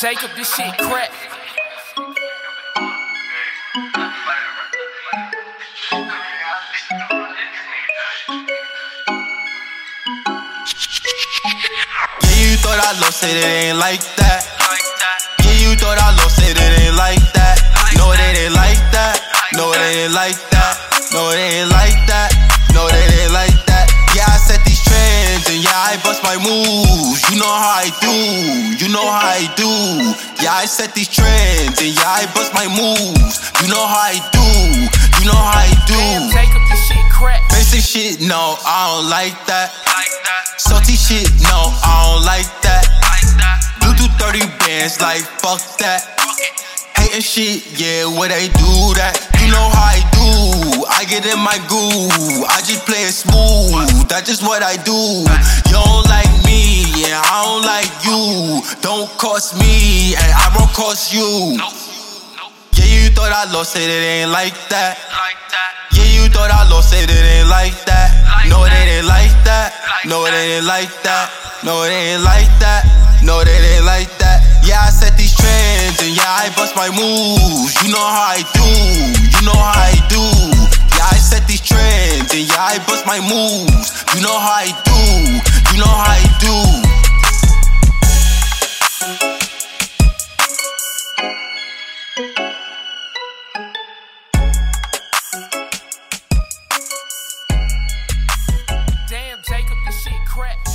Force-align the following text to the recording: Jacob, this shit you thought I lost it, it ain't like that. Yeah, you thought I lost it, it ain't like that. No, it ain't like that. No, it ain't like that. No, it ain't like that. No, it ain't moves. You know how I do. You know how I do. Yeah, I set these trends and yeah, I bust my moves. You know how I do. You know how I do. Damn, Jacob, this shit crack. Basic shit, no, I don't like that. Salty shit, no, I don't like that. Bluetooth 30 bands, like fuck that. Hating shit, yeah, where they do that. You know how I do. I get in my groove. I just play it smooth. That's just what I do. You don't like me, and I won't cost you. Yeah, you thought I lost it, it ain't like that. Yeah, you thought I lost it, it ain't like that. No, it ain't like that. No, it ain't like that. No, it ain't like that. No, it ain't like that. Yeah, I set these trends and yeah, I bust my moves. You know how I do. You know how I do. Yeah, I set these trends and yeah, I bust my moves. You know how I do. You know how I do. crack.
Jacob, 0.00 0.30
this 0.34 0.52
shit 0.52 0.66
you 0.66 0.74
thought 12.58 12.80
I 12.80 12.98
lost 13.00 13.22
it, 13.22 13.36
it 13.36 13.44
ain't 13.44 13.78
like 13.78 14.02
that. 14.16 14.42
Yeah, 15.44 15.52
you 15.52 15.76
thought 15.76 15.98
I 15.98 16.10
lost 16.18 16.42
it, 16.42 16.58
it 16.58 16.80
ain't 16.80 16.96
like 16.96 17.22
that. 17.34 17.62
No, 17.96 18.10
it 18.10 18.18
ain't 18.18 18.52
like 18.52 18.82
that. 18.90 19.20
No, 19.52 19.70
it 19.70 19.78
ain't 19.78 20.12
like 20.12 20.34
that. 20.50 20.74
No, 21.12 21.30
it 21.30 21.38
ain't 21.38 21.70
like 21.70 22.06
that. 22.08 22.34
No, 22.74 22.88
it 22.88 22.94
ain't 22.94 23.03
moves. 26.44 27.24
You 27.32 27.40
know 27.40 27.48
how 27.48 27.80
I 27.80 27.88
do. 28.04 28.16
You 28.76 28.92
know 28.92 29.02
how 29.02 29.40
I 29.40 29.48
do. 29.56 29.72
Yeah, 30.44 30.52
I 30.52 30.68
set 30.68 30.94
these 30.94 31.08
trends 31.08 31.80
and 31.80 31.96
yeah, 31.96 32.20
I 32.20 32.28
bust 32.36 32.52
my 32.52 32.68
moves. 32.68 33.40
You 33.64 33.72
know 33.72 33.80
how 33.80 34.12
I 34.12 34.20
do. 34.30 34.48
You 35.20 35.24
know 35.32 35.40
how 35.40 35.64
I 35.64 35.72
do. 35.88 35.96
Damn, 35.96 36.28
Jacob, 36.28 36.62
this 36.68 36.84
shit 36.84 37.04
crack. 37.10 37.40
Basic 37.48 37.80
shit, 37.80 38.20
no, 38.20 38.60
I 38.60 38.92
don't 38.92 39.08
like 39.08 39.36
that. 39.48 39.72
Salty 40.60 40.94
shit, 40.94 41.26
no, 41.48 41.72
I 41.82 42.14
don't 42.14 42.24
like 42.24 42.48
that. 42.62 42.84
Bluetooth 43.80 44.12
30 44.20 44.46
bands, 44.60 45.00
like 45.00 45.24
fuck 45.40 45.60
that. 45.78 46.04
Hating 46.96 47.20
shit, 47.20 47.66
yeah, 47.74 48.06
where 48.06 48.28
they 48.28 48.48
do 48.54 48.94
that. 48.96 49.18
You 49.42 49.50
know 49.50 49.66
how 49.74 49.92
I 49.92 50.00
do. 50.14 50.84
I 50.88 51.04
get 51.04 51.26
in 51.26 51.40
my 51.42 51.58
groove. 51.68 52.46
I 52.48 52.62
just 52.64 52.86
play 52.86 53.04
it 53.04 53.12
smooth. 53.12 54.08
That's 54.08 54.28
just 54.28 54.42
what 54.42 54.62
I 54.62 54.76
do. 54.80 55.26
You 55.68 55.74
don't 55.74 56.06
like 56.08 56.23
me, 60.04 60.14
and 60.16 60.32
I 60.36 60.52
won't 60.56 60.72
cost 60.76 61.12
you. 61.12 61.56
Yeah, 62.76 62.88
you 62.88 63.08
thought 63.16 63.32
I 63.32 63.48
lost 63.52 63.76
it, 63.76 63.88
it 63.88 64.04
ain't 64.04 64.30
like 64.30 64.56
that. 64.68 65.00
Yeah, 65.96 66.04
you 66.04 66.28
thought 66.28 66.50
I 66.52 66.68
lost 66.68 66.92
it, 66.92 67.08
it 67.08 67.24
ain't 67.24 67.48
like 67.48 67.76
that. 67.88 68.12
No, 68.48 68.64
it 68.64 68.72
ain't 68.72 69.06
like 69.06 69.32
that. 69.48 69.72
No, 70.04 70.26
it 70.26 70.34
ain't 70.34 70.66
like 70.66 70.92
that. 71.06 71.32
No, 71.64 71.84
it 71.84 71.92
ain't 71.92 72.22
like 72.22 72.50
that. 72.60 72.84
No, 73.22 73.40
it 73.40 73.48
ain't 73.48 73.84
like 73.84 74.10
that. 74.20 74.44
Yeah, 74.66 74.84
I 74.84 74.90
set 74.90 75.16
these 75.16 75.32
trends 75.32 75.96
and 76.02 76.12
yeah, 76.12 76.28
I 76.28 76.52
bust 76.56 76.76
my 76.76 76.90
moves. 76.92 77.72
You 77.80 77.88
know 77.92 78.04
how 78.04 78.36
I 78.36 78.42
do. 78.52 78.68
You 79.16 79.42
know 79.48 79.56
how 79.56 79.88
I 79.88 79.96
do. 80.12 80.24
Yeah, 80.92 81.08
I 81.08 81.16
set 81.16 81.48
these 81.48 81.64
trends 81.64 82.28
and 82.34 82.44
yeah, 82.44 82.76
I 82.76 82.76
bust 82.84 83.06
my 83.06 83.20
moves. 83.24 84.04
You 84.12 84.20
know 84.20 84.36
how 84.36 84.60
I 84.60 84.68
do. 84.84 85.00
You 85.72 85.80
know 85.80 85.88
how 85.88 86.12
I 86.12 86.24
do. 86.42 86.83
crack. 100.34 100.73